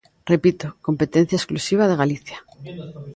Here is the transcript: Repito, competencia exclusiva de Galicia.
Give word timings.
Repito, 0.33 0.65
competencia 0.87 1.37
exclusiva 1.39 1.83
de 1.89 1.99
Galicia. 2.01 2.37